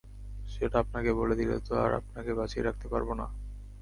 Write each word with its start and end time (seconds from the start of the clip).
সেটা 0.47 0.77
আপনাকে 0.79 1.11
বলে 1.13 1.35
দিলে 1.35 1.55
তো 1.67 1.73
আর 1.83 1.91
আপনাকে 1.93 2.31
বাঁচিয়ে 2.33 2.65
রাখতে 2.67 2.87
পারবো 2.87 3.13
না। 3.13 3.25